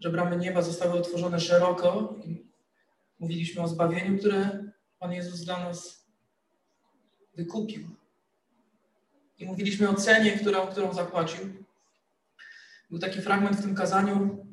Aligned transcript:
że 0.00 0.10
bramy 0.10 0.36
nieba 0.36 0.62
zostały 0.62 0.92
otworzone 0.92 1.40
szeroko. 1.40 2.14
Mówiliśmy 3.18 3.62
o 3.62 3.68
zbawieniu, 3.68 4.18
które 4.18 4.64
Pan 4.98 5.12
Jezus 5.12 5.40
dla 5.40 5.64
nas 5.64 6.06
wykupił. 7.34 7.88
I 9.38 9.46
mówiliśmy 9.46 9.88
o 9.88 9.94
cenie, 9.94 10.32
którą, 10.32 10.66
którą 10.66 10.94
zapłacił. 10.94 11.40
Był 12.90 12.98
taki 12.98 13.20
fragment 13.20 13.56
w 13.56 13.62
tym 13.62 13.74
kazaniu 13.74 14.46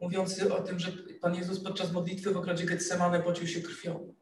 mówiący 0.00 0.54
o 0.54 0.62
tym, 0.62 0.78
że 0.78 0.92
Pan 1.20 1.34
Jezus 1.34 1.60
podczas 1.60 1.92
modlitwy 1.92 2.30
w 2.30 2.36
ogrodzie 2.36 2.64
Getsemane 2.64 3.22
pocił 3.22 3.46
się 3.46 3.60
krwią. 3.60 4.14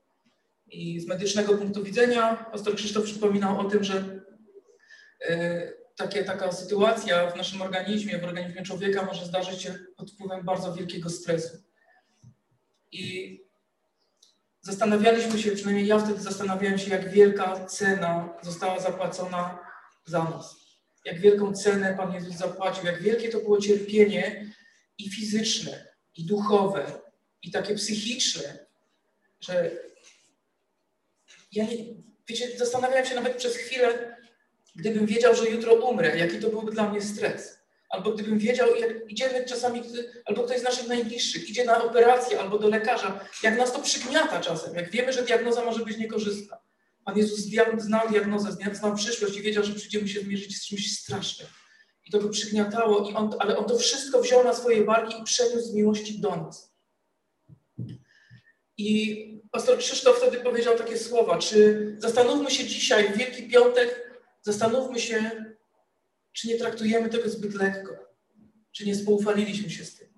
I 0.66 1.00
z 1.00 1.06
medycznego 1.06 1.58
punktu 1.58 1.82
widzenia 1.82 2.36
pastor 2.52 2.74
Krzysztof 2.74 3.04
przypominał 3.04 3.60
o 3.60 3.64
tym, 3.64 3.84
że 3.84 4.22
e, 5.28 5.72
takie, 5.96 6.24
taka 6.24 6.52
sytuacja 6.52 7.30
w 7.30 7.36
naszym 7.36 7.62
organizmie, 7.62 8.18
w 8.18 8.24
organizmie 8.24 8.62
człowieka 8.62 9.02
może 9.02 9.26
zdarzyć 9.26 9.62
się 9.62 9.78
pod 9.96 10.10
wpływem 10.10 10.44
bardzo 10.44 10.74
wielkiego 10.74 11.10
stresu. 11.10 11.56
I 12.92 13.40
zastanawialiśmy 14.60 15.38
się, 15.38 15.50
przynajmniej 15.50 15.86
ja 15.86 15.98
wtedy 15.98 16.20
zastanawiałem 16.20 16.78
się, 16.78 16.90
jak 16.90 17.10
wielka 17.10 17.66
cena 17.66 18.38
została 18.42 18.80
zapłacona 18.80 19.58
za 20.04 20.24
nas. 20.24 20.56
Jak 21.04 21.20
wielką 21.20 21.52
cenę 21.52 21.94
Pan 21.96 22.14
Jezus 22.14 22.36
zapłacił, 22.36 22.86
jak 22.86 23.02
wielkie 23.02 23.28
to 23.28 23.38
było 23.38 23.60
cierpienie 23.60 24.52
i 24.98 25.10
fizyczne, 25.10 25.86
i 26.16 26.24
duchowe, 26.24 27.00
i 27.42 27.50
takie 27.50 27.74
psychiczne, 27.74 28.66
że 29.40 29.70
ja 31.52 31.64
nie, 31.64 31.76
wiecie, 32.28 32.58
zastanawiałem 32.58 33.06
się 33.06 33.14
nawet 33.14 33.36
przez 33.36 33.56
chwilę, 33.56 34.15
gdybym 34.76 35.06
wiedział, 35.06 35.34
że 35.34 35.50
jutro 35.50 35.74
umrę, 35.74 36.18
jaki 36.18 36.38
to 36.38 36.48
byłby 36.48 36.72
dla 36.72 36.90
mnie 36.90 37.02
stres. 37.02 37.58
Albo 37.88 38.10
gdybym 38.10 38.38
wiedział, 38.38 38.76
jak 38.76 39.10
idziemy 39.10 39.44
czasami, 39.44 39.82
albo 40.24 40.42
ktoś 40.42 40.60
z 40.60 40.62
naszych 40.62 40.88
najbliższych 40.88 41.50
idzie 41.50 41.64
na 41.64 41.84
operację 41.84 42.40
albo 42.40 42.58
do 42.58 42.68
lekarza, 42.68 43.20
jak 43.42 43.58
nas 43.58 43.72
to 43.72 43.78
przygniata 43.78 44.40
czasem, 44.40 44.74
jak 44.74 44.90
wiemy, 44.90 45.12
że 45.12 45.22
diagnoza 45.22 45.64
może 45.64 45.84
być 45.84 45.98
niekorzystna. 45.98 46.58
Pan 47.04 47.18
Jezus 47.18 47.40
znał 47.78 48.08
diagnozę, 48.08 48.56
znał 48.72 48.94
przyszłość 48.94 49.36
i 49.36 49.42
wiedział, 49.42 49.64
że 49.64 49.74
przyjdziemy 49.74 50.08
się 50.08 50.20
zmierzyć 50.20 50.56
z 50.56 50.66
czymś 50.66 51.00
strasznym. 51.00 51.48
I 52.06 52.10
to 52.10 52.18
go 52.18 52.28
przygniatało, 52.28 53.10
i 53.10 53.14
on, 53.14 53.30
ale 53.38 53.58
on 53.58 53.64
to 53.64 53.78
wszystko 53.78 54.22
wziął 54.22 54.44
na 54.44 54.54
swoje 54.54 54.84
barki 54.84 55.20
i 55.20 55.24
przeniósł 55.24 55.66
z 55.66 55.74
miłości 55.74 56.20
do 56.20 56.36
nas. 56.36 56.72
I 58.78 59.40
pastor 59.50 59.78
Krzysztof 59.78 60.16
wtedy 60.16 60.40
powiedział 60.40 60.78
takie 60.78 60.98
słowa, 60.98 61.38
czy 61.38 61.96
zastanówmy 61.98 62.50
się 62.50 62.64
dzisiaj, 62.64 63.12
w 63.12 63.16
Wielki 63.16 63.42
Piątek, 63.42 64.05
zastanówmy 64.46 65.00
się, 65.00 65.44
czy 66.32 66.48
nie 66.48 66.58
traktujemy 66.58 67.08
tego 67.08 67.30
zbyt 67.30 67.54
lekko, 67.54 67.92
czy 68.72 68.86
nie 68.86 68.94
spoufaliliśmy 68.94 69.70
się 69.70 69.84
z 69.84 69.94
tym, 69.94 70.08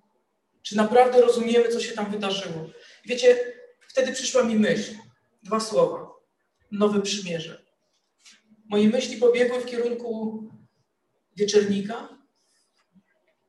czy 0.63 0.77
naprawdę 0.77 1.21
rozumiemy, 1.21 1.69
co 1.69 1.81
się 1.81 1.93
tam 1.93 2.11
wydarzyło. 2.11 2.71
Wiecie, 3.05 3.55
wtedy 3.89 4.13
przyszła 4.13 4.43
mi 4.43 4.55
myśl, 4.55 4.95
dwa 5.43 5.61
słowa, 5.61 6.11
nowe 6.71 7.03
przymierze. 7.03 7.65
Moje 8.65 8.89
myśli 8.89 9.17
pobiegły 9.17 9.61
w 9.61 9.67
kierunku 9.67 10.43
wieczernika. 11.37 12.09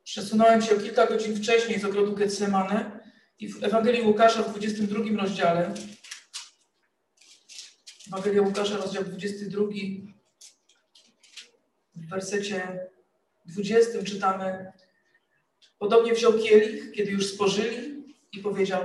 Przesunąłem 0.04 0.62
się 0.62 0.78
kilka 0.78 1.08
godzin 1.08 1.36
wcześniej 1.36 1.80
z 1.80 1.86
ogrodu 1.86 2.16
Getsemane 2.16 3.00
i 3.40 3.50
w 3.54 3.64
Ewangelii 3.64 4.02
Łukasza 4.02 4.44
w 4.44 4.50
22 4.50 5.22
rozdziale, 5.22 5.74
Ewangelia 8.08 8.42
Łukasza, 8.42 8.78
rozdział 8.78 9.04
22, 9.04 9.62
w 12.00 12.10
wersecie 12.10 12.80
20 13.46 14.04
czytamy 14.04 14.72
Podobnie 15.80 16.14
wziął 16.14 16.34
kielich, 16.34 16.92
kiedy 16.92 17.12
już 17.12 17.34
spożyli 17.34 18.04
i 18.32 18.40
powiedział 18.40 18.82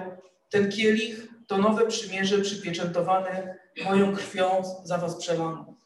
ten 0.51 0.73
kielich 0.73 1.29
to 1.47 1.59
nowe 1.59 1.87
przymierze 1.87 2.39
przypieczętowane 2.39 3.59
moją 3.85 4.17
krwią 4.17 4.63
za 4.85 4.99
was 4.99 5.17
przelaną. 5.17 5.77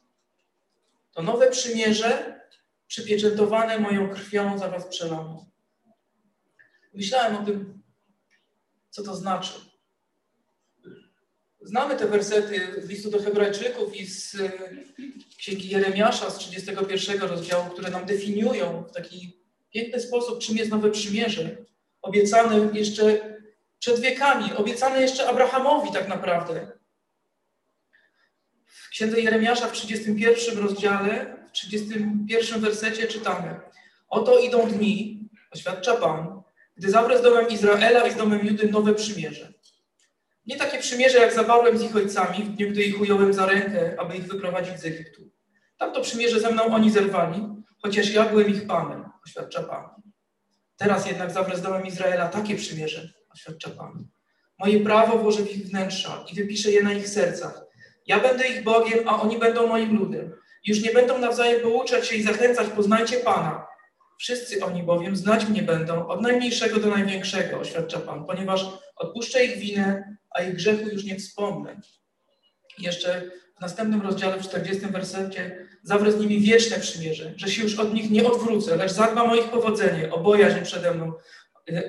To 1.11 1.21
nowe 1.21 1.51
przymierze 1.51 2.39
przypieczętowane 2.87 3.79
moją 3.79 4.09
krwią 4.09 4.57
za 4.57 4.69
was 4.69 4.87
przelaną. 4.87 5.45
Myślałem 6.93 7.35
o 7.35 7.45
tym, 7.45 7.81
co 8.89 9.03
to 9.03 9.15
znaczy. 9.15 9.68
Znamy 11.69 11.95
te 11.95 12.07
wersety 12.07 12.81
z 12.81 12.89
listu 12.89 13.09
do 13.09 13.23
Hebrajczyków 13.23 13.95
i 13.95 14.05
z 14.05 14.35
e, 14.35 14.51
księgi 15.37 15.69
Jeremiasza 15.69 16.29
z 16.29 16.37
31 16.37 17.21
rozdziału, 17.21 17.69
które 17.69 17.89
nam 17.89 18.05
definiują 18.05 18.83
w 18.83 18.91
taki 18.91 19.37
piękny 19.71 19.99
sposób, 19.99 20.39
czym 20.39 20.57
jest 20.57 20.71
nowe 20.71 20.91
przymierze. 20.91 21.57
Obiecane 22.01 22.69
jeszcze 22.73 23.35
przed 23.79 23.99
wiekami, 23.99 24.53
obiecane 24.53 25.01
jeszcze 25.01 25.29
Abrahamowi 25.29 25.91
tak 25.93 26.07
naprawdę. 26.07 26.71
W 28.65 28.89
księdze 28.89 29.21
Jeremiasza 29.21 29.67
w 29.67 29.71
31 29.71 30.57
rozdziale, 30.57 31.37
w 31.47 31.51
31 31.51 32.61
wersecie 32.61 33.07
czytamy: 33.07 33.59
Oto 34.07 34.39
idą 34.39 34.69
dni, 34.69 35.29
oświadcza 35.51 35.95
Pan, 35.95 36.41
gdy 36.77 36.89
zawrę 36.91 37.19
z 37.19 37.21
domem 37.21 37.49
Izraela 37.49 38.07
i 38.07 38.11
z 38.11 38.15
domem 38.15 38.47
Judy 38.47 38.69
nowe 38.71 38.93
przymierze. 38.93 39.58
Nie 40.49 40.57
takie 40.57 40.77
przymierze, 40.77 41.17
jak 41.17 41.33
zawarłem 41.33 41.77
z 41.77 41.83
ich 41.83 41.95
ojcami 41.95 42.43
w 42.43 42.55
dniu, 42.55 42.69
gdy 42.69 42.83
ich 42.83 43.01
ująłem 43.01 43.33
za 43.33 43.45
rękę, 43.45 43.95
aby 43.97 44.17
ich 44.17 44.27
wyprowadzić 44.27 44.79
z 44.79 44.85
Egiptu. 44.85 45.21
Tamto 45.77 46.01
przymierze 46.01 46.39
ze 46.39 46.51
mną 46.51 46.63
oni 46.63 46.91
zerwali, 46.91 47.47
chociaż 47.81 48.13
ja 48.13 48.25
byłem 48.25 48.49
ich 48.49 48.67
Panem, 48.67 49.05
oświadcza 49.25 49.63
Pan. 49.63 49.89
Teraz 50.77 51.07
jednak 51.07 51.31
zawrę 51.31 51.57
z 51.57 51.61
domem 51.61 51.85
Izraela 51.85 52.27
takie 52.27 52.55
przymierze, 52.55 53.13
oświadcza 53.33 53.69
Pan. 53.69 54.07
Moje 54.59 54.79
prawo 54.79 55.17
włożę 55.17 55.43
w 55.43 55.55
ich 55.57 55.67
wnętrza 55.67 56.25
i 56.31 56.35
wypiszę 56.35 56.71
je 56.71 56.83
na 56.83 56.93
ich 56.93 57.09
sercach. 57.09 57.65
Ja 58.07 58.19
będę 58.19 58.47
ich 58.47 58.63
Bogiem, 58.63 59.07
a 59.07 59.21
oni 59.21 59.37
będą 59.37 59.67
moim 59.67 59.99
ludem. 59.99 60.31
Już 60.65 60.81
nie 60.81 60.91
będą 60.91 61.17
nawzajem 61.17 61.61
pouczać 61.61 62.07
się 62.07 62.15
i 62.15 62.23
zachęcać, 62.23 62.67
poznajcie 62.67 63.17
Pana. 63.17 63.68
Wszyscy 64.19 64.65
oni 64.65 64.83
bowiem 64.83 65.15
znać 65.15 65.45
mnie 65.45 65.63
będą, 65.63 66.07
od 66.07 66.21
najmniejszego 66.21 66.79
do 66.79 66.89
największego, 66.89 67.59
oświadcza 67.59 67.99
Pan, 67.99 68.25
ponieważ 68.25 68.65
odpuszczę 68.95 69.45
ich 69.45 69.57
winę, 69.57 70.17
a 70.29 70.41
ich 70.41 70.55
grzechu 70.55 70.89
już 70.89 71.03
nie 71.03 71.15
wspomnę. 71.15 71.81
Jeszcze 72.79 73.21
w 73.57 73.61
następnym 73.61 74.01
rozdziale, 74.01 74.39
w 74.39 74.43
40 74.43 74.85
wersecie, 74.85 75.67
zawrę 75.83 76.11
z 76.11 76.19
nimi 76.19 76.39
wieczne 76.39 76.79
przymierze, 76.79 77.33
że 77.37 77.47
się 77.47 77.63
już 77.63 77.79
od 77.79 77.93
nich 77.93 78.11
nie 78.11 78.27
odwrócę, 78.27 78.75
lecz 78.75 78.91
zadbam 78.91 79.29
o 79.29 79.35
ich 79.35 79.49
powodzenie, 79.49 80.11
o 80.11 80.19
bojaźń 80.19 80.63
przede 80.63 80.93
mną, 80.93 81.13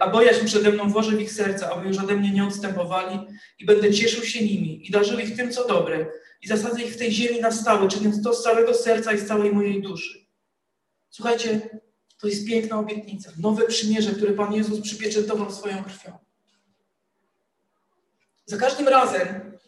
a 0.01 0.11
bojaźń 0.11 0.47
przede 0.47 0.73
mną 0.73 0.91
włożę 0.91 1.17
w 1.17 1.21
ich 1.21 1.33
serca, 1.33 1.71
aby 1.71 1.89
już 1.89 1.99
ode 1.99 2.17
mnie 2.17 2.31
nie 2.31 2.45
odstępowali 2.45 3.19
i 3.59 3.65
będę 3.65 3.93
cieszył 3.93 4.25
się 4.25 4.45
nimi 4.45 4.89
i 4.89 4.91
darzył 4.91 5.19
ich 5.19 5.37
tym, 5.37 5.53
co 5.53 5.69
dobre 5.69 6.07
i 6.43 6.49
zasadzę 6.49 6.83
ich 6.83 6.95
w 6.95 6.99
tej 6.99 7.13
ziemi 7.13 7.41
na 7.41 7.53
stałe, 7.53 7.89
czyniąc 7.89 8.23
to 8.23 8.35
z 8.35 8.43
całego 8.43 8.75
serca 8.75 9.13
i 9.13 9.19
z 9.19 9.27
całej 9.27 9.53
mojej 9.53 9.83
duszy. 9.83 10.27
Słuchajcie, 11.11 11.61
to 12.21 12.29
jest 12.29 12.47
piękna 12.47 12.79
obietnica, 12.79 13.31
nowe 13.39 13.67
przymierze, 13.67 14.13
które 14.13 14.33
Pan 14.33 14.53
Jezus 14.53 14.81
przypieczętował 14.81 15.51
swoją 15.51 15.85
krwią. 15.85 16.19
Za 18.47 18.57
każdym 18.57 18.89
razem, 18.89 19.59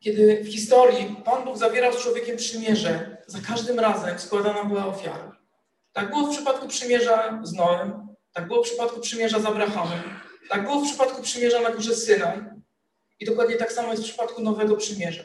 kiedy 0.00 0.44
w 0.44 0.52
historii 0.52 1.16
Pan 1.24 1.44
Bóg 1.44 1.58
zawierał 1.58 1.92
z 1.92 2.02
człowiekiem 2.02 2.36
przymierze, 2.36 3.16
za 3.26 3.38
każdym 3.40 3.80
razem 3.80 4.18
składana 4.18 4.64
była 4.64 4.86
ofiara. 4.86 5.36
Tak 5.92 6.10
było 6.10 6.26
w 6.26 6.36
przypadku 6.36 6.68
przymierza 6.68 7.40
z 7.42 7.52
Noem, 7.52 8.08
tak 8.32 8.46
było 8.46 8.62
w 8.62 8.66
przypadku 8.66 9.00
przymierza 9.00 9.40
z 9.40 9.46
Abrahamem, 9.46 10.02
tak 10.48 10.62
było 10.62 10.80
w 10.80 10.88
przypadku 10.88 11.22
przymierza 11.22 11.60
na 11.60 11.70
górze 11.70 11.94
Synaj 11.94 12.40
i 13.20 13.24
dokładnie 13.24 13.56
tak 13.56 13.72
samo 13.72 13.90
jest 13.90 14.02
w 14.02 14.06
przypadku 14.06 14.42
Nowego 14.42 14.76
Przymierza. 14.76 15.24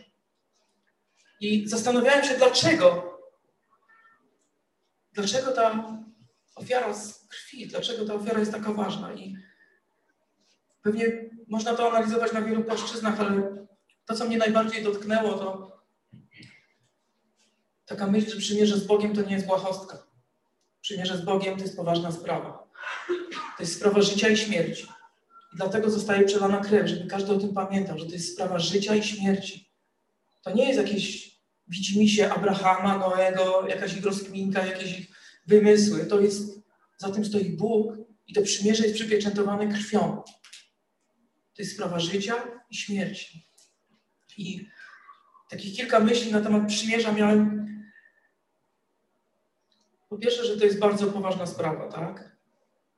I 1.41 1.67
zastanawiałem 1.67 2.25
się, 2.25 2.37
dlaczego, 2.37 3.19
dlaczego 5.13 5.51
ta 5.51 5.98
ofiara 6.59 6.93
z 6.93 7.27
krwi, 7.27 7.67
dlaczego 7.67 8.05
ta 8.05 8.13
ofiara 8.13 8.39
jest 8.39 8.51
taka 8.51 8.73
ważna. 8.73 9.13
I 9.13 9.35
pewnie 10.81 11.29
można 11.47 11.75
to 11.75 11.91
analizować 11.91 12.33
na 12.33 12.41
wielu 12.41 12.63
płaszczyznach, 12.63 13.19
ale 13.19 13.65
to, 14.05 14.15
co 14.15 14.25
mnie 14.25 14.37
najbardziej 14.37 14.83
dotknęło, 14.83 15.33
to 15.33 15.79
taka 17.85 18.07
myśl, 18.07 18.29
że 18.29 18.37
przymierze 18.37 18.77
z 18.77 18.87
Bogiem 18.87 19.15
to 19.15 19.21
nie 19.21 19.33
jest 19.33 19.45
błahostka. 19.45 20.07
Przymierze 20.81 21.17
z 21.17 21.21
Bogiem 21.21 21.57
to 21.57 21.61
jest 21.61 21.75
poważna 21.75 22.11
sprawa. 22.11 22.69
To 23.57 23.63
jest 23.63 23.75
sprawa 23.75 24.01
życia 24.01 24.29
i 24.29 24.37
śmierci. 24.37 24.87
I 25.53 25.57
dlatego 25.57 25.89
zostaje 25.89 26.25
przelana 26.25 26.57
krew, 26.57 26.87
żeby 26.87 27.09
każdy 27.09 27.33
o 27.33 27.37
tym 27.37 27.53
pamiętał, 27.53 27.99
że 27.99 28.05
to 28.05 28.11
jest 28.11 28.33
sprawa 28.33 28.59
życia 28.59 28.95
i 28.95 29.03
śmierci. 29.03 29.71
To 30.41 30.51
nie 30.51 30.67
jest 30.67 30.79
jakieś 30.79 31.35
widzimisię 31.67 32.33
Abrahama, 32.33 32.97
Noego, 32.97 33.67
jakaś 33.67 33.97
ich 33.97 34.05
rozkminka, 34.05 34.65
jakieś 34.65 34.99
ich 34.99 35.07
wymysły. 35.47 36.05
To 36.05 36.19
jest, 36.19 36.58
za 36.99 37.11
tym 37.11 37.25
stoi 37.25 37.49
Bóg 37.49 37.97
i 38.27 38.33
to 38.33 38.41
przymierze 38.41 38.83
jest 38.83 38.95
przypieczętowane 38.95 39.67
krwią. 39.67 40.23
To 41.55 41.61
jest 41.61 41.73
sprawa 41.73 41.99
życia 41.99 42.35
i 42.69 42.75
śmierci. 42.75 43.49
I 44.37 44.67
takich 45.49 45.75
kilka 45.75 45.99
myśli 45.99 46.31
na 46.31 46.41
temat 46.41 46.67
przymierza 46.67 47.11
miałem. 47.11 47.59
Po 50.09 50.17
pierwsze, 50.17 50.45
że 50.45 50.57
to 50.57 50.65
jest 50.65 50.79
bardzo 50.79 51.07
poważna 51.07 51.45
sprawa, 51.45 51.87
tak? 51.87 52.37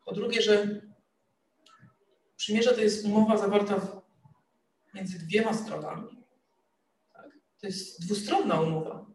Po 0.06 0.14
drugie, 0.14 0.42
że 0.42 0.82
przymierze 2.36 2.74
to 2.74 2.82
jest 2.82 3.06
umowa 3.06 3.38
zawarta 3.38 4.02
między 4.94 5.20
dwiema 5.20 5.54
stronami. 5.54 6.24
Tak? 7.14 7.32
To 7.62 7.68
jest 7.68 8.06
dwustronna 8.06 8.62
umowa. 8.62 9.06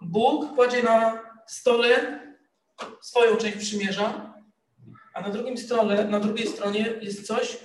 Bóg 0.00 0.54
kładzie 0.54 0.82
na 0.82 1.22
stole 1.46 2.23
swoją 3.02 3.36
część 3.36 3.56
przymierza, 3.56 4.34
a 5.14 5.20
na 5.20 5.30
drugim 5.30 5.58
stole, 5.58 6.04
na 6.04 6.20
drugiej 6.20 6.48
stronie 6.48 6.94
jest 7.00 7.26
coś, 7.26 7.58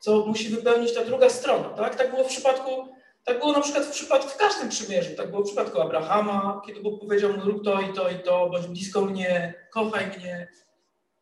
co 0.00 0.26
musi 0.26 0.48
wypełnić 0.48 0.94
ta 0.94 1.04
druga 1.04 1.30
strona. 1.30 1.68
Tak, 1.68 1.94
tak 1.94 2.10
było 2.10 2.24
w 2.24 2.28
przypadku, 2.28 2.88
tak 3.24 3.38
było 3.38 3.52
na 3.52 3.60
przykład 3.60 3.84
w 3.84 3.90
przypadku 3.90 4.28
w 4.28 4.36
każdym 4.36 4.68
przymierzu. 4.68 5.16
Tak 5.16 5.30
było 5.30 5.42
w 5.42 5.46
przypadku 5.46 5.80
Abrahama, 5.80 6.62
kiedy 6.66 6.80
Bóg 6.80 7.00
powiedział 7.00 7.32
mu 7.32 7.44
rób 7.44 7.64
to 7.64 7.80
i 7.80 7.92
to 7.92 8.10
i 8.10 8.14
to, 8.14 8.50
bądź 8.50 8.66
blisko 8.66 9.00
mnie, 9.00 9.54
kochaj 9.72 10.06
mnie, 10.06 10.48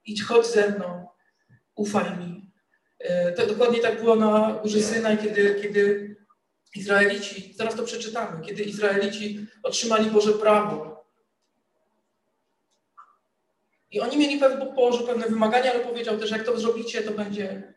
idź, 0.05 0.23
chodź 0.23 0.47
ze 0.47 0.69
mną, 0.69 1.07
ufaj 1.75 2.19
mi. 2.19 2.53
E, 2.99 3.33
to 3.33 3.47
dokładnie 3.47 3.81
tak 3.81 4.01
było 4.01 4.17
na 4.17 4.59
Górze 4.63 4.81
Synaj, 4.81 5.19
kiedy, 5.19 5.61
kiedy 5.63 6.17
Izraelici, 6.77 7.55
zaraz 7.57 7.75
to 7.75 7.83
przeczytamy, 7.83 8.47
kiedy 8.47 8.63
Izraelici 8.63 9.47
otrzymali 9.63 10.11
Boże 10.11 10.33
prawo. 10.33 10.90
I 13.91 14.01
oni 14.01 14.17
mieli 14.17 14.39
pewne, 14.39 14.65
Bóg 14.65 14.75
położył 14.75 15.07
pewne 15.07 15.27
wymagania, 15.27 15.71
ale 15.71 15.81
powiedział 15.81 16.19
też, 16.19 16.31
jak 16.31 16.45
to 16.45 16.61
zrobicie, 16.61 17.03
to 17.03 17.11
będzie, 17.11 17.75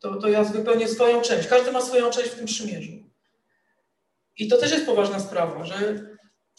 to, 0.00 0.16
to 0.16 0.28
ja 0.28 0.44
wypełnię 0.44 0.88
swoją 0.88 1.20
część. 1.20 1.48
Każdy 1.48 1.72
ma 1.72 1.80
swoją 1.80 2.10
część 2.10 2.28
w 2.28 2.34
tym 2.34 2.46
przymierzu. 2.46 2.92
I 4.38 4.48
to 4.48 4.58
też 4.58 4.72
jest 4.72 4.86
poważna 4.86 5.20
sprawa, 5.20 5.64
że 5.64 5.74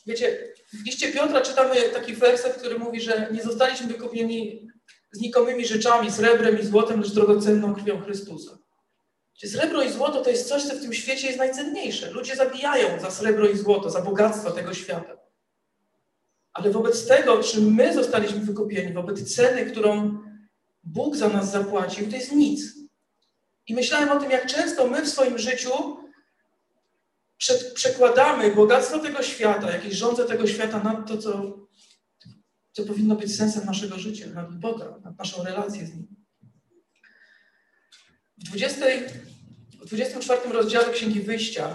wiecie, 0.06 0.54
w 0.74 0.86
liście 0.86 1.12
Piotra 1.12 1.42
czytamy 1.42 1.76
taki 1.76 2.14
werset, 2.14 2.54
który 2.54 2.80
mówi, 2.80 3.02
że 3.02 3.28
nie 3.32 3.44
zostaliśmy 3.44 3.88
wykupieni 3.88 4.68
znikomymi 5.12 5.68
rzeczami, 5.68 6.12
srebrem 6.12 6.60
i 6.60 6.66
złotem, 6.66 7.02
lecz 7.02 7.12
drogocenną 7.12 7.76
krwią 7.76 8.02
Chrystusa. 8.02 8.58
Srebro 9.46 9.84
i 9.84 9.92
złoto 9.92 10.22
to 10.22 10.30
jest 10.30 10.48
coś, 10.48 10.64
co 10.64 10.76
w 10.76 10.82
tym 10.82 10.94
świecie 10.94 11.28
jest 11.28 11.40
najcenniejsze. 11.40 12.12
Ludzie 12.12 12.36
zabijają 12.36 13.00
za 13.00 13.12
srebro 13.12 13.48
i 13.48 13.58
złoto, 13.58 13.90
za 13.90 14.02
bogactwo 14.02 14.52
tego 14.52 14.74
świata. 14.74 15.23
Ale 16.54 16.72
wobec 16.72 17.08
tego, 17.08 17.44
czym 17.44 17.74
my 17.74 17.94
zostaliśmy 17.94 18.40
wykupieni, 18.40 18.94
wobec 18.94 19.36
ceny, 19.36 19.72
którą 19.72 20.20
Bóg 20.84 21.16
za 21.16 21.30
nas 21.30 21.52
zapłacił, 21.52 22.10
to 22.10 22.16
jest 22.16 22.32
nic. 22.32 22.74
I 23.68 23.74
myślałem 23.74 24.10
o 24.10 24.20
tym, 24.20 24.32
jak 24.32 24.46
często 24.46 24.88
my 24.88 25.02
w 25.02 25.10
swoim 25.10 25.38
życiu 25.38 25.98
przekładamy 27.76 28.56
bogactwo 28.56 29.00
tego 29.00 29.24
świata, 29.24 29.72
jakieś 29.72 29.94
rządze 29.94 30.26
tego 30.26 30.48
świata 30.48 30.84
nad 30.84 31.08
to, 31.08 31.18
co, 31.18 31.60
co 32.72 32.84
powinno 32.84 33.16
być 33.16 33.36
sensem 33.36 33.66
naszego 33.66 34.00
życia, 34.00 34.28
nad 34.28 34.60
Boga, 34.60 35.00
nad 35.04 35.18
naszą 35.18 35.44
relację 35.44 35.88
z 35.88 35.90
Nim. 35.96 36.08
W, 38.38 38.44
20, 38.44 38.86
w 39.82 39.86
24 39.86 40.52
rozdziale 40.52 40.94
Księgi 40.94 41.22
Wyjścia 41.22 41.74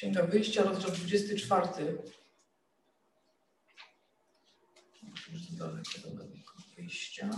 Księga 0.00 0.26
Wyjścia, 0.26 0.62
rozdział 0.62 0.90
24. 0.90 1.98
Wyjścia. 6.76 7.30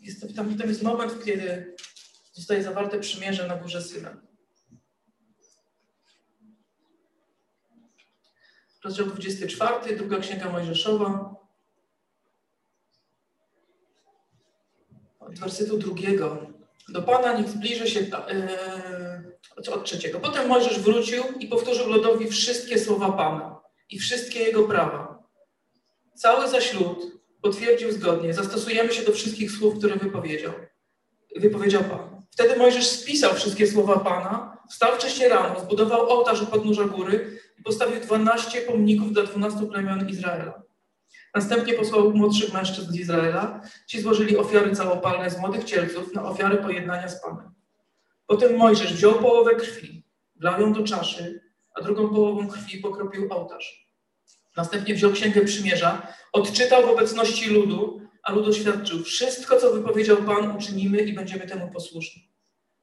Jest 0.00 0.36
tam, 0.36 0.56
tam 0.58 0.68
jest 0.68 0.82
moment, 0.82 1.24
kiedy 1.24 1.76
zostaje 2.32 2.62
zawarte 2.62 3.00
przymierze 3.00 3.48
na 3.48 3.56
górze 3.56 3.82
Syna. 3.82 4.22
Rozdział 8.84 9.06
24, 9.06 9.96
druga 9.96 10.18
księga 10.18 10.52
Mojżeszowa. 10.52 11.34
Od 15.20 15.38
wersetu 15.38 15.78
drugiego. 15.78 16.46
Do 16.88 17.02
Pana 17.02 17.38
niech 17.38 17.48
zbliży 17.48 17.88
się 17.88 18.00
yy, 18.00 19.11
od 19.56 19.84
trzeciego. 19.84 20.20
Potem 20.20 20.48
Mojżesz 20.48 20.80
wrócił 20.80 21.22
i 21.40 21.46
powtórzył 21.46 21.88
ludowi 21.88 22.28
wszystkie 22.28 22.78
słowa 22.78 23.12
Pana 23.12 23.60
i 23.90 23.98
wszystkie 23.98 24.40
jego 24.40 24.62
prawa. 24.62 25.22
Cały 26.14 26.48
zaś 26.48 26.74
lud 26.74 27.22
potwierdził 27.42 27.92
zgodnie, 27.92 28.34
zastosujemy 28.34 28.92
się 28.92 29.02
do 29.02 29.12
wszystkich 29.12 29.50
słów, 29.50 29.78
które 29.78 29.96
wypowiedział. 29.96 30.52
Wypowiedział 31.36 31.84
Pan. 31.84 32.22
Wtedy 32.30 32.56
Mojżesz 32.56 32.86
spisał 32.86 33.34
wszystkie 33.34 33.66
słowa 33.66 33.98
Pana, 33.98 34.58
wstał 34.70 34.94
wcześniej 34.94 35.28
rano, 35.28 35.60
zbudował 35.60 36.10
ołtarz 36.10 36.42
u 36.42 36.46
podnóża 36.46 36.84
góry 36.84 37.38
i 37.58 37.62
postawił 37.62 38.00
12 38.00 38.60
pomników 38.60 39.12
dla 39.12 39.22
12 39.22 39.66
plemion 39.66 40.08
Izraela. 40.08 40.62
Następnie 41.34 41.74
posłał 41.74 42.10
młodszych 42.10 42.52
mężczyzn 42.52 42.92
z 42.92 42.96
Izraela. 42.96 43.60
Ci 43.86 44.00
złożyli 44.00 44.36
ofiary 44.36 44.76
całopalne 44.76 45.30
z 45.30 45.38
młodych 45.38 45.64
cielców 45.64 46.14
na 46.14 46.24
ofiarę 46.24 46.56
pojednania 46.56 47.08
z 47.08 47.22
Panem. 47.22 47.54
Potem 48.32 48.56
Mojżesz 48.56 48.94
wziął 48.94 49.14
połowę 49.14 49.54
krwi, 49.54 50.04
wlał 50.36 50.60
ją 50.60 50.72
do 50.72 50.82
czaszy, 50.82 51.40
a 51.74 51.82
drugą 51.82 52.08
połową 52.08 52.48
krwi 52.48 52.78
pokropił 52.78 53.32
ołtarz. 53.32 53.88
Następnie 54.56 54.94
wziął 54.94 55.12
księgę 55.12 55.44
przymierza, 55.44 56.14
odczytał 56.32 56.86
w 56.86 56.90
obecności 56.90 57.50
ludu, 57.50 58.00
a 58.22 58.32
lud 58.32 58.48
oświadczył: 58.48 59.02
Wszystko, 59.02 59.60
co 59.60 59.72
wypowiedział 59.72 60.16
Pan, 60.16 60.56
uczynimy 60.56 60.98
i 60.98 61.12
będziemy 61.12 61.46
temu 61.46 61.70
posłuszni. 61.70 62.28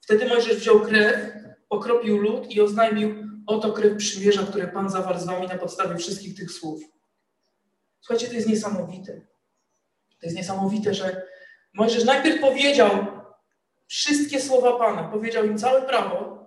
Wtedy 0.01 0.28
Mojżesz 0.28 0.56
wziął 0.56 0.81
krew, 0.81 1.34
pokropił 1.69 2.18
lud 2.18 2.52
i 2.52 2.62
oznajmił: 2.62 3.16
Oto 3.48 3.74
krew 3.74 3.98
przymierza, 3.98 4.44
które 4.44 4.68
Pan 4.68 4.90
zawarł 4.90 5.19
z 5.19 5.25
wami 5.25 5.48
na 5.48 5.57
podstawie 5.57 5.98
wszystkich 5.98 6.36
tych 6.36 6.52
słów. 6.52 6.81
Słuchajcie, 8.02 8.28
to 8.28 8.34
jest 8.34 8.48
niesamowite. 8.48 9.13
To 10.19 10.25
jest 10.25 10.38
niesamowite, 10.38 10.94
że 10.94 11.22
Mojżesz 11.74 12.04
najpierw 12.04 12.42
powiedział 12.42 13.19
wszystkie 13.90 14.42
słowa 14.42 14.78
Pana, 14.78 15.04
powiedział 15.04 15.46
im 15.46 15.58
całe 15.58 15.82
prawo, 15.82 16.46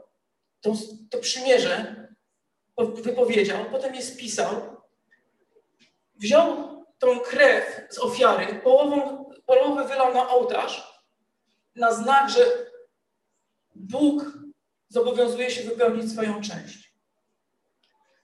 to, 0.61 0.73
to 1.11 1.19
przymierze 1.19 2.09
wypowiedział, 2.79 3.65
potem 3.71 3.94
je 3.94 4.03
spisał, 4.03 4.83
wziął 6.15 6.47
tą 6.99 7.21
krew 7.21 7.87
z 7.91 7.99
ofiary, 7.99 8.61
połową, 8.65 9.25
połowę 9.47 9.89
wylał 9.89 10.15
na 10.15 10.29
ołtarz, 10.29 11.03
na 11.75 11.94
znak, 11.94 12.31
że 12.31 12.67
Bóg 13.75 14.25
zobowiązuje 14.89 15.50
się 15.50 15.62
wypełnić 15.62 16.12
swoją 16.12 16.41
część. 16.43 16.93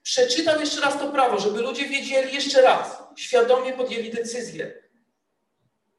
Przeczytam 0.03 0.61
jeszcze 0.61 0.81
raz 0.81 0.99
to 0.99 1.13
prawo, 1.13 1.41
żeby 1.41 1.63
ludzie 1.63 1.89
wiedzieli 1.89 2.35
jeszcze 2.35 2.63
raz, 2.63 3.03
świadomie 3.17 3.73
podjęli 3.73 4.11
decyzję, 4.11 4.83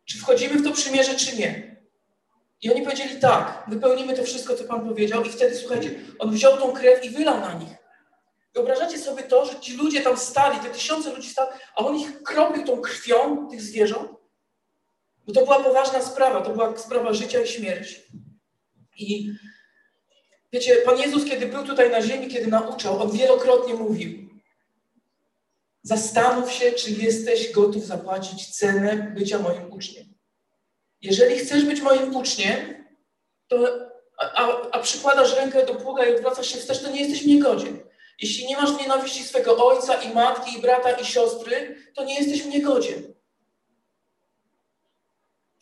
czy 0.05 0.17
wchodzimy 0.17 0.59
w 0.59 0.63
to 0.63 0.71
przymierze, 0.71 1.15
czy 1.15 1.35
nie. 1.35 1.78
I 2.61 2.71
oni 2.71 2.81
powiedzieli 2.81 3.19
tak, 3.19 3.63
wypełnimy 3.67 4.15
to 4.15 4.23
wszystko, 4.23 4.55
co 4.55 4.63
Pan 4.63 4.87
powiedział, 4.87 5.23
i 5.23 5.29
wtedy, 5.29 5.55
słuchajcie, 5.55 5.99
on 6.19 6.31
wziął 6.31 6.57
tą 6.57 6.71
krew 6.71 7.05
i 7.05 7.09
wylał 7.09 7.39
na 7.39 7.53
nich. 7.53 7.69
Wyobrażacie 8.53 8.99
sobie 8.99 9.23
to, 9.23 9.45
że 9.45 9.59
ci 9.59 9.77
ludzie 9.77 10.01
tam 10.01 10.17
stali, 10.17 10.59
te 10.59 10.69
tysiące 10.69 11.13
ludzi 11.15 11.29
stali, 11.29 11.49
a 11.75 11.85
on 11.85 11.95
ich 11.95 12.23
kropił 12.23 12.65
tą 12.65 12.81
krwią 12.81 13.49
tych 13.49 13.61
zwierząt? 13.61 14.11
Bo 15.27 15.33
to 15.33 15.43
była 15.43 15.63
poważna 15.63 16.01
sprawa, 16.01 16.41
to 16.41 16.49
była 16.49 16.77
sprawa 16.77 17.13
życia 17.13 17.41
i 17.41 17.47
śmierci. 17.47 17.95
I 18.97 19.33
wiecie, 20.53 20.75
Pan 20.75 20.97
Jezus, 20.97 21.25
kiedy 21.25 21.45
był 21.45 21.63
tutaj 21.63 21.91
na 21.91 22.01
ziemi, 22.01 22.27
kiedy 22.27 22.47
nauczał, 22.47 23.01
on 23.01 23.11
wielokrotnie 23.11 23.73
mówił: 23.73 24.29
Zastanów 25.81 26.51
się, 26.51 26.71
czy 26.71 26.91
jesteś 26.91 27.51
gotów 27.51 27.85
zapłacić 27.85 28.47
cenę 28.57 29.13
bycia 29.15 29.39
moim 29.39 29.73
uczniem. 29.73 30.08
Jeżeli 31.01 31.39
chcesz 31.39 31.65
być 31.65 31.81
moim 31.81 32.15
uczniem, 32.15 32.85
to, 33.47 33.57
a, 34.17 34.69
a 34.71 34.79
przykładasz 34.79 35.35
rękę 35.35 35.65
do 35.65 35.75
pługa 35.75 36.05
i 36.05 36.15
odwracasz 36.15 36.47
się 36.47 36.57
wstecz, 36.57 36.81
to 36.81 36.91
nie 36.91 37.01
jesteś 37.01 37.25
mnie 37.25 37.39
godzien. 37.39 37.79
Jeśli 38.21 38.47
nie 38.47 38.57
masz 38.57 38.81
nienawiści 38.81 39.23
swego 39.23 39.67
ojca 39.67 40.01
i 40.01 40.13
matki, 40.13 40.57
i 40.57 40.61
brata, 40.61 40.91
i 40.91 41.05
siostry, 41.05 41.75
to 41.95 42.03
nie 42.03 42.19
jesteś 42.19 42.45
mnie 42.45 42.61
godzien. 42.61 43.13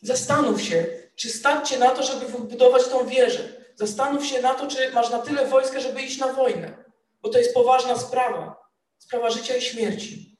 Zastanów 0.02 0.62
się, 0.62 0.86
czy 1.16 1.30
stać 1.30 1.68
cię 1.68 1.78
na 1.78 1.90
to, 1.90 2.02
żeby 2.02 2.26
wybudować 2.26 2.84
tą 2.84 3.06
wieżę. 3.06 3.58
Zastanów 3.74 4.26
się 4.26 4.42
na 4.42 4.54
to, 4.54 4.66
czy 4.66 4.92
masz 4.92 5.10
na 5.10 5.18
tyle 5.18 5.46
wojska, 5.46 5.80
żeby 5.80 6.02
iść 6.02 6.18
na 6.18 6.32
wojnę. 6.32 6.84
Bo 7.22 7.28
to 7.28 7.38
jest 7.38 7.54
poważna 7.54 7.98
sprawa. 7.98 8.56
Sprawa 8.98 9.30
życia 9.30 9.56
i 9.56 9.62
śmierci. 9.62 10.38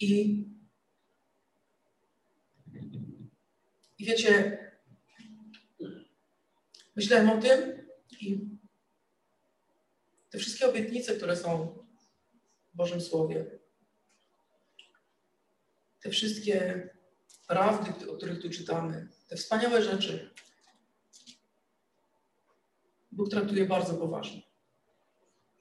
I, 0.00 0.44
i 4.00 4.04
wiecie, 4.04 4.58
myślałem 6.96 7.30
o 7.30 7.40
tym 7.42 7.86
i 8.20 8.48
te 10.30 10.38
wszystkie 10.38 10.68
obietnice, 10.68 11.16
które 11.16 11.36
są 11.36 11.78
w 12.72 12.76
Bożym 12.76 13.00
Słowie, 13.00 13.58
te 16.00 16.10
wszystkie 16.10 16.88
prawdy, 17.48 18.10
o 18.10 18.16
których 18.16 18.42
tu 18.42 18.50
czytamy, 18.50 19.08
te 19.28 19.36
wspaniałe 19.36 19.82
rzeczy, 19.82 20.34
Bóg 23.12 23.30
traktuje 23.30 23.66
bardzo 23.66 23.94
poważnie. 23.94 24.42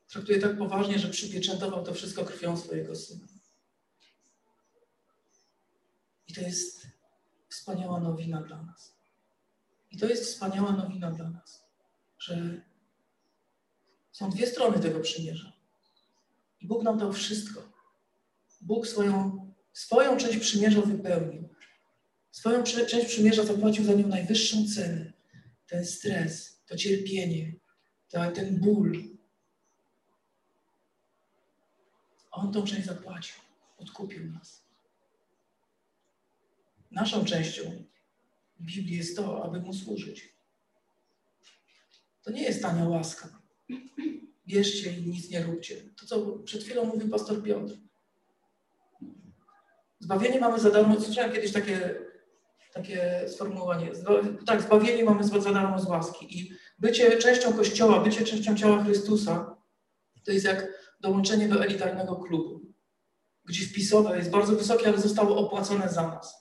Traktuje 0.07 0.39
tak 0.39 0.57
poważnie, 0.57 0.99
że 0.99 1.09
przypieczętował 1.09 1.85
to 1.85 1.93
wszystko 1.93 2.25
krwią 2.25 2.57
swojego 2.57 2.95
Syna. 2.95 3.27
I 6.27 6.33
to 6.33 6.41
jest 6.41 6.98
wspaniała 7.69 7.99
nowina 7.99 8.41
dla 8.41 8.63
nas. 8.63 8.95
I 9.91 9.97
to 9.97 10.07
jest 10.07 10.23
wspaniała 10.23 10.71
nowina 10.71 11.11
dla 11.11 11.29
nas, 11.29 11.65
że 12.19 12.61
są 14.11 14.29
dwie 14.29 14.47
strony 14.47 14.79
tego 14.79 14.99
przymierza. 14.99 15.53
I 16.61 16.67
Bóg 16.67 16.83
nam 16.83 16.97
dał 16.97 17.13
wszystko. 17.13 17.71
Bóg 18.61 18.87
swoją, 18.87 19.45
swoją 19.73 20.17
część 20.17 20.37
przymierza 20.37 20.81
wypełnił. 20.81 21.49
Swoją 22.31 22.63
część 22.63 23.05
przymierza 23.05 23.43
zapłacił 23.43 23.83
za 23.83 23.93
nią 23.93 24.07
najwyższą 24.07 24.57
cenę. 24.75 25.13
Ten 25.67 25.85
stres, 25.85 26.61
to 26.67 26.75
cierpienie, 26.75 27.53
ten 28.09 28.59
ból. 28.59 29.03
On 32.31 32.51
tą 32.51 32.63
część 32.63 32.85
zapłacił. 32.85 33.35
Odkupił 33.77 34.31
nas. 34.31 34.68
Naszą 36.91 37.25
częścią 37.25 37.61
Biblii 38.61 38.97
jest 38.97 39.15
to, 39.17 39.43
aby 39.43 39.59
Mu 39.59 39.73
służyć. 39.73 40.35
To 42.23 42.31
nie 42.31 42.43
jest 42.43 42.61
tania 42.61 42.89
łaska. 42.89 43.41
Bierzcie 44.47 44.91
i 44.97 45.07
nic 45.07 45.29
nie 45.29 45.43
róbcie. 45.43 45.75
To, 45.99 46.05
co 46.05 46.25
przed 46.25 46.63
chwilą 46.63 46.85
mówił 46.85 47.09
pastor 47.09 47.43
Piotr. 47.43 47.73
Zbawienie 49.99 50.39
mamy 50.39 50.59
za 50.59 50.71
darmo. 50.71 51.01
Słyszałem 51.01 51.31
kiedyś 51.31 51.51
takie, 51.51 51.95
takie 52.73 53.25
sformułowanie. 53.27 53.91
Tak, 54.45 54.61
zbawienie 54.61 55.03
mamy 55.03 55.23
za 55.23 55.51
darmo 55.51 55.79
z 55.79 55.85
łaski. 55.85 56.39
I 56.39 56.51
bycie 56.79 57.17
częścią 57.17 57.53
Kościoła, 57.53 58.03
bycie 58.03 58.25
częścią 58.25 58.55
ciała 58.55 58.83
Chrystusa, 58.83 59.55
to 60.25 60.31
jest 60.31 60.45
jak 60.45 60.67
dołączenie 60.99 61.47
do 61.47 61.63
elitarnego 61.63 62.15
klubu, 62.15 62.61
gdzie 63.45 63.65
wpisowe 63.65 64.17
jest 64.17 64.29
bardzo 64.29 64.55
wysokie, 64.55 64.87
ale 64.87 64.97
zostało 64.97 65.37
opłacone 65.37 65.89
za 65.89 66.07
nas. 66.07 66.38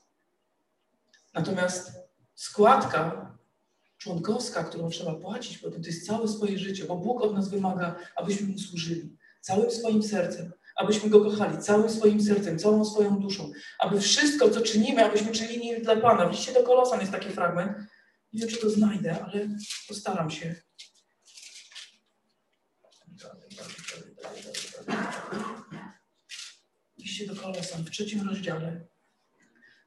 Natomiast 1.39 1.93
składka 2.35 3.35
członkowska, 3.99 4.65
którą 4.65 4.91
trzeba 4.91 5.15
płacić 5.15 5.59
potem, 5.59 5.83
to 5.83 5.89
jest 5.89 6.07
całe 6.07 6.29
swoje 6.29 6.59
życie, 6.59 6.85
bo 6.85 6.97
Bóg 6.97 7.23
od 7.23 7.35
nas 7.35 7.49
wymaga, 7.49 7.97
abyśmy 8.17 8.47
Mu 8.47 8.59
służyli 8.59 9.17
całym 9.41 9.71
swoim 9.71 10.03
sercem, 10.03 10.53
abyśmy 10.77 11.11
Go 11.11 11.21
kochali 11.21 11.59
całym 11.59 11.91
swoim 11.91 12.23
sercem, 12.23 12.59
całą 12.59 12.85
swoją 12.85 13.21
duszą, 13.21 13.51
aby 13.79 14.01
wszystko, 14.01 14.51
co 14.51 14.61
czynimy, 14.61 15.05
abyśmy 15.05 15.33
czynili 15.33 15.83
dla 15.83 15.97
Pana. 15.97 16.29
W 16.29 16.31
liście 16.31 16.53
do 16.53 16.63
Kolosan 16.63 17.01
jest 17.01 17.13
taki 17.13 17.31
fragment, 17.31 17.79
nie 18.33 18.41
wiem, 18.41 18.49
czy 18.49 18.57
to 18.57 18.71
znajdę, 18.71 19.25
ale 19.25 19.49
postaram 19.89 20.31
się. 20.31 20.55
Liście 26.99 27.27
do 27.27 27.37
Kolosan 27.37 27.85
w 27.85 27.91
trzecim 27.91 28.29
rozdziale, 28.29 28.87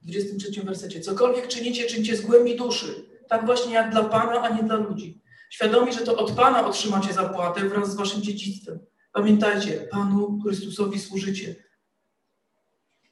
w 0.02 0.06
23 0.06 0.64
wersecie. 0.64 1.02
Cokolwiek 1.02 1.48
czynicie, 1.48 1.86
czyńcie 1.86 2.18
z 2.18 2.22
głębi 2.22 2.56
duszy, 2.56 3.06
tak 3.30 3.46
właśnie 3.46 3.74
jak 3.74 3.92
dla 3.92 4.04
Pana, 4.04 4.42
a 4.42 4.50
nie 4.56 4.64
dla 4.64 4.76
ludzi. 4.76 5.22
Świadomi, 5.50 5.94
że 5.94 6.00
to 6.00 6.16
od 6.16 6.32
Pana 6.32 6.68
otrzymacie 6.68 7.14
zapłatę 7.14 7.70
wraz 7.70 7.92
z 7.92 7.96
waszym 7.96 8.22
dziedzictwem. 8.22 8.80
Pamiętajcie, 9.14 9.88
Panu 9.92 10.40
Chrystusowi 10.44 11.00
służycie. 11.00 11.56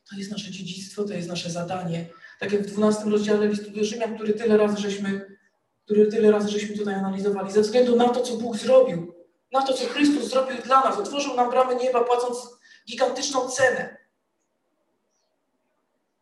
To 0.10 0.18
jest 0.18 0.32
nasze 0.32 0.52
dziedzictwo, 0.52 1.04
to 1.04 1.14
jest 1.14 1.28
nasze 1.28 1.50
zadanie. 1.50 2.06
Tak 2.40 2.52
jak 2.52 2.62
w 2.62 2.72
12 2.72 3.10
rozdziale 3.10 3.48
listu 3.48 3.72
do 3.72 3.84
Rzymian, 3.84 4.16
który 4.16 4.34
tyle 4.34 4.58
razy 4.58 4.82
żeśmy, 4.82 5.38
który 5.86 6.08
tyle 6.08 6.32
razy 6.32 6.50
żeśmy 6.50 6.78
tutaj 6.78 6.94
analizowali, 6.94 7.52
ze 7.52 7.62
względu 7.62 7.96
na 7.96 8.10
to, 8.10 8.22
co 8.22 8.38
Bóg 8.38 8.58
zrobił, 8.58 9.14
na 9.52 9.62
to, 9.62 9.74
co 9.74 9.86
Chrystus 9.86 10.30
zrobił 10.30 10.62
dla 10.66 10.82
nas, 10.82 10.98
otworzył 10.98 11.36
nam 11.36 11.50
bramy 11.50 11.76
nieba, 11.76 12.04
płacąc 12.04 12.38
gigantyczną 12.90 13.50
cenę. 13.50 13.99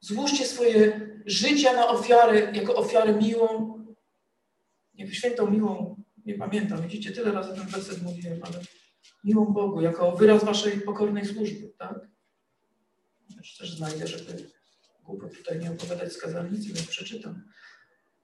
Złóżcie 0.08 0.46
swoje 0.46 1.10
życia 1.26 1.74
na 1.74 1.88
ofiarę, 1.88 2.52
jako 2.54 2.76
ofiarę 2.76 3.14
miłą, 3.14 3.80
nie 4.94 5.12
świętą 5.12 5.52
miłą, 5.52 6.04
nie 6.26 6.34
pamiętam, 6.34 6.82
widzicie, 6.82 7.12
tyle 7.12 7.32
razy 7.32 7.56
ten 7.56 7.68
werset 7.68 8.02
mówiłem, 8.04 8.40
ale 8.44 8.60
miłą 9.24 9.46
Bogu, 9.46 9.82
jako 9.82 10.12
wyraz 10.12 10.44
waszej 10.44 10.82
pokornej 10.82 11.26
służby, 11.26 11.74
tak? 11.78 12.08
Też, 13.38 13.58
też 13.58 13.78
znajdę, 13.78 14.08
żeby 14.08 14.50
głupio 15.04 15.28
tutaj 15.28 15.60
nie 15.60 15.72
opowiadać 15.72 16.14
z 16.14 16.18
kazalnicy, 16.18 16.68
więc 16.68 16.88
przeczytam. 16.88 17.44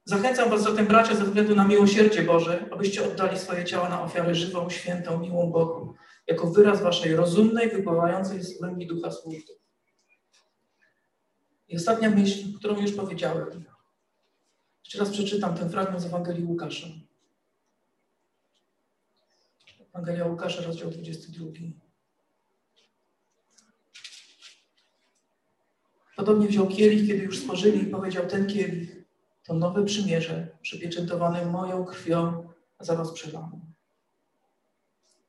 Zachęcam 0.05 0.49
was 0.49 0.63
zatem, 0.63 0.87
bracia, 0.87 1.15
ze 1.15 1.23
względu 1.23 1.55
na 1.55 1.67
miłosierdzie 1.67 2.21
Boże, 2.21 2.65
abyście 2.71 3.11
oddali 3.11 3.39
swoje 3.39 3.65
ciała 3.65 3.89
na 3.89 4.03
ofiarę 4.03 4.35
żywą, 4.35 4.69
świętą, 4.69 5.19
miłą 5.19 5.51
Bogu, 5.51 5.93
jako 6.27 6.47
wyraz 6.47 6.81
waszej 6.81 7.15
rozumnej, 7.15 7.69
wypływającej 7.69 8.43
z 8.43 8.59
głębi 8.59 8.87
ducha 8.87 9.11
służby. 9.11 9.62
I 11.67 11.75
ostatnia 11.75 12.09
myśl, 12.09 12.57
którą 12.59 12.81
już 12.81 12.91
powiedziałem. 12.91 13.65
Jeszcze 14.83 14.99
raz 14.99 15.09
przeczytam 15.09 15.57
ten 15.57 15.69
fragment 15.69 16.01
z 16.01 16.05
Ewangelii 16.05 16.43
Łukasza. 16.43 16.87
Ewangelia 19.89 20.25
Łukasza, 20.25 20.61
rozdział 20.61 20.91
22. 20.91 21.45
Podobnie 26.15 26.47
wziął 26.47 26.67
kielich, 26.67 27.07
kiedy 27.07 27.23
już 27.23 27.39
spożyli 27.39 27.83
i 27.83 27.91
powiedział, 27.91 28.27
ten 28.27 28.47
kielich 28.47 29.03
to 29.43 29.53
nowe 29.53 29.85
przymierze, 29.85 30.57
przypieczętowane 30.61 31.45
moją 31.45 31.85
krwią, 31.85 32.49
za 32.79 32.95
was 32.95 33.11
przelaną. 33.11 33.73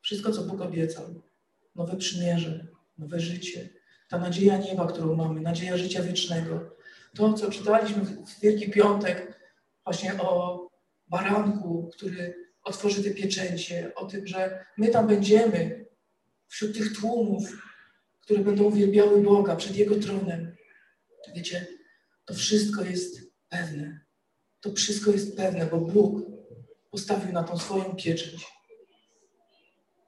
Wszystko, 0.00 0.33
co 0.33 0.43
Bóg 0.43 0.61
obiecał, 0.61 1.23
nowe 1.75 1.97
przymierze, 1.97 2.67
nowe 2.99 3.21
życie, 3.21 3.69
ta 4.14 4.21
nadzieja 4.21 4.59
nieba, 4.59 4.87
którą 4.87 5.16
mamy, 5.16 5.40
nadzieja 5.40 5.76
życia 5.76 6.02
wiecznego. 6.02 6.76
To, 7.16 7.33
co 7.33 7.50
czytaliśmy 7.50 8.04
w 8.04 8.40
Wielki 8.40 8.71
Piątek, 8.71 9.40
właśnie 9.85 10.21
o 10.21 10.68
baranku, 11.09 11.90
który 11.92 12.35
otworzy 12.64 13.04
te 13.04 13.11
pieczęcie, 13.11 13.92
o 13.94 14.06
tym, 14.06 14.26
że 14.26 14.64
my 14.76 14.88
tam 14.88 15.06
będziemy 15.06 15.87
wśród 16.49 16.75
tych 16.75 16.97
tłumów, 16.97 17.52
które 18.21 18.40
będą 18.40 18.64
uwielbiały 18.64 19.23
Boga 19.23 19.56
przed 19.56 19.76
Jego 19.76 19.97
tronem. 19.97 20.56
Wiecie, 21.35 21.66
to 22.25 22.35
wszystko 22.35 22.85
jest 22.85 23.21
pewne. 23.49 24.00
To 24.61 24.73
wszystko 24.73 25.11
jest 25.11 25.37
pewne, 25.37 25.66
bo 25.66 25.78
Bóg 25.78 26.26
postawił 26.90 27.33
na 27.33 27.42
tą 27.42 27.59
swoją 27.59 27.97
pieczęć. 27.97 28.47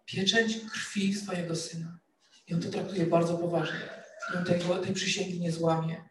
Pieczęć 0.04 0.60
krwi 0.72 1.14
swojego 1.14 1.56
Syna. 1.56 2.05
I 2.46 2.54
On 2.54 2.60
to 2.60 2.70
traktuje 2.70 3.06
bardzo 3.06 3.38
poważnie. 3.38 3.80
I 4.34 4.36
On 4.36 4.44
tej, 4.84 4.94
przysięgi 4.94 5.40
nie 5.40 5.52
złamie. 5.52 6.04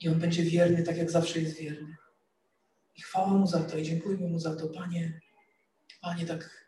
I 0.00 0.08
On 0.08 0.18
będzie 0.18 0.42
wierny, 0.42 0.82
tak 0.82 0.96
jak 0.96 1.10
zawsze 1.10 1.40
jest 1.40 1.56
wierny. 1.56 1.96
I 2.96 3.02
chwała 3.02 3.28
Mu 3.28 3.46
za 3.46 3.60
to 3.60 3.78
i 3.78 3.82
dziękujmy 3.82 4.28
Mu 4.28 4.38
za 4.38 4.56
to, 4.56 4.68
Panie. 4.68 5.20
Panie, 6.00 6.26
tak 6.26 6.66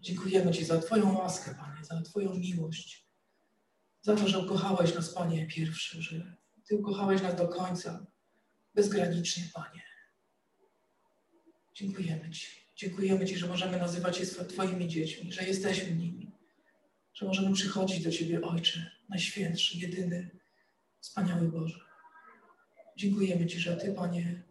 dziękujemy 0.00 0.52
Ci 0.52 0.64
za 0.64 0.80
Twoją 0.80 1.18
łaskę, 1.18 1.54
Panie, 1.54 1.84
za 1.84 2.02
Twoją 2.02 2.34
miłość. 2.34 3.06
Za 4.02 4.16
to, 4.16 4.28
że 4.28 4.38
ukochałeś 4.38 4.94
nas, 4.94 5.14
Panie, 5.14 5.46
pierwszy, 5.46 6.02
że 6.02 6.36
Ty 6.68 6.76
ukochałeś 6.76 7.22
nas 7.22 7.36
do 7.36 7.48
końca, 7.48 8.06
bezgranicznie, 8.74 9.44
Panie. 9.54 9.82
Dziękujemy 11.74 12.30
Ci. 12.30 12.46
Dziękujemy 12.76 13.26
Ci, 13.26 13.36
że 13.36 13.46
możemy 13.46 13.78
nazywać 13.78 14.16
się 14.16 14.26
Twoimi 14.26 14.88
dziećmi, 14.88 15.32
że 15.32 15.44
jesteśmy 15.44 15.94
nimi, 15.94 16.29
że 17.20 17.26
możemy 17.26 17.52
przychodzić 17.54 18.04
do 18.04 18.10
Ciebie, 18.10 18.42
Ojcze, 18.42 18.90
Najświętszy, 19.08 19.78
jedyny, 19.78 20.30
wspaniały 21.00 21.48
Boże. 21.48 21.80
Dziękujemy 22.96 23.46
Ci, 23.46 23.60
że 23.60 23.76
Ty, 23.76 23.92
Panie, 23.92 24.42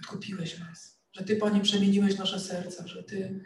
odkupiłeś 0.00 0.58
nas, 0.58 1.00
że 1.12 1.24
Ty, 1.24 1.36
Panie, 1.36 1.60
przemieniłeś 1.60 2.16
nasze 2.16 2.40
serca, 2.40 2.86
że 2.86 3.02
Ty 3.02 3.44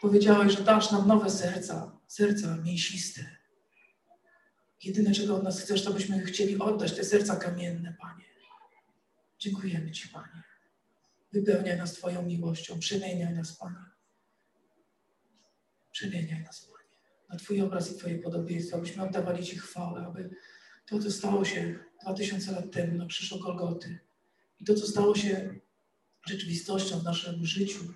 powiedziałeś, 0.00 0.56
że 0.56 0.64
dasz 0.64 0.90
nam 0.90 1.08
nowe 1.08 1.30
serca, 1.30 1.98
serca 2.06 2.56
mięsiste. 2.56 3.36
Jedyne, 4.84 5.12
czego 5.12 5.36
od 5.36 5.42
nas 5.42 5.60
chcesz, 5.60 5.84
to 5.84 5.92
byśmy 5.92 6.22
chcieli 6.22 6.58
oddać 6.58 6.96
te 6.96 7.04
serca 7.04 7.36
kamienne, 7.36 7.94
Panie. 8.00 8.24
Dziękujemy 9.38 9.90
Ci, 9.90 10.08
Panie. 10.08 10.42
Wypełniaj 11.32 11.78
nas 11.78 11.92
Twoją 11.92 12.22
miłością, 12.22 12.78
przemieniaj 12.78 13.34
nas, 13.34 13.52
Panie. 13.56 13.91
Przemieniaj 15.92 16.42
nas, 16.42 16.60
Panie. 16.60 16.88
Na 17.28 17.36
Twój 17.36 17.60
obraz 17.60 17.92
i 17.92 17.98
Twoje 17.98 18.18
podobieństwo, 18.18 18.76
abyśmy 18.76 19.02
oddawali 19.02 19.44
Ci 19.44 19.58
chwałę, 19.58 20.06
aby 20.06 20.30
to, 20.86 20.98
co 20.98 21.10
stało 21.10 21.44
się 21.44 21.78
dwa 22.02 22.14
tysiące 22.14 22.52
lat 22.52 22.72
temu 22.72 22.98
na 22.98 23.06
krzyżu 23.06 23.38
Golgoty, 23.38 23.98
i 24.60 24.64
to, 24.64 24.74
co 24.74 24.86
stało 24.86 25.14
się 25.14 25.54
rzeczywistością 26.26 26.98
w 26.98 27.04
naszym 27.04 27.46
życiu, 27.46 27.94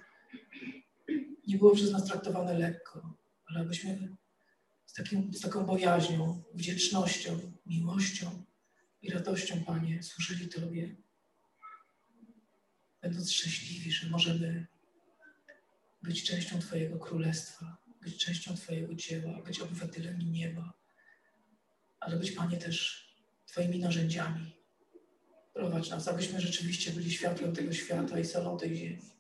nie 1.47 1.59
było 1.59 1.75
przez 1.75 1.93
nas 1.93 2.05
traktowane 2.05 2.59
lekko, 2.59 3.19
ale 3.47 3.61
abyśmy 3.61 4.17
z, 4.87 4.93
takim, 4.93 5.35
z 5.35 5.41
taką 5.41 5.67
bojaźnią, 5.67 6.43
wdzięcznością, 6.55 7.53
miłością 7.67 8.45
i 9.03 9.11
radością, 9.11 9.65
Panie, 9.65 10.03
służyli 10.03 10.49
Tobie, 10.49 10.97
będąc 13.03 13.33
szczęśliwi, 13.33 13.93
że 13.93 14.11
możemy 14.11 14.67
być 16.03 16.25
częścią 16.25 16.59
Twojego 16.59 16.99
królestwa, 16.99 17.86
być 18.06 18.25
częścią 18.25 18.56
Twojego 18.56 18.94
dzieła, 18.94 19.42
być 19.42 19.60
obywatelami 19.60 20.26
nieba, 20.26 20.72
ale 22.00 22.16
być, 22.16 22.32
Panie, 22.32 22.56
też 22.56 23.06
Twoimi 23.46 23.78
narzędziami. 23.78 24.56
Prowadź 25.54 25.90
nas, 25.90 26.08
abyśmy 26.08 26.40
rzeczywiście 26.40 26.90
byli 26.92 27.10
światłem 27.10 27.52
tego 27.52 27.72
świata 27.72 28.18
i 28.18 28.25
solą 28.25 28.58
tej 28.58 28.76
ziemi. 28.76 29.10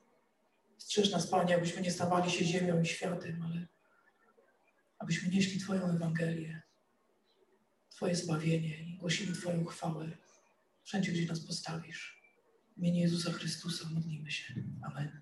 Strzeż 0.78 1.10
nas, 1.10 1.26
Panie, 1.26 1.56
abyśmy 1.56 1.82
nie 1.82 1.90
stawali 1.90 2.30
się 2.30 2.44
ziemią 2.44 2.82
i 2.82 2.86
światem, 2.86 3.42
ale 3.42 3.66
abyśmy 4.98 5.28
nieśli 5.28 5.60
Twoją 5.60 5.90
Ewangelię, 5.90 6.62
Twoje 7.90 8.14
zbawienie 8.14 8.82
i 8.82 8.96
głosili 8.96 9.32
Twoją 9.32 9.64
chwałę 9.64 10.16
wszędzie, 10.84 11.12
gdzie 11.12 11.26
nas 11.26 11.40
postawisz. 11.40 12.22
W 12.76 12.78
imieniu 12.78 13.00
Jezusa 13.00 13.32
Chrystusa 13.32 13.88
modlimy 13.90 14.30
się. 14.30 14.54
Amen. 14.82 15.20